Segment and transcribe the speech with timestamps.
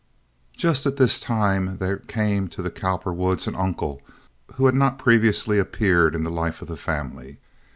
[0.57, 4.01] Just at this time there came to the Cowperwoods an uncle
[4.55, 7.37] who had not previously appeared in the life of the family.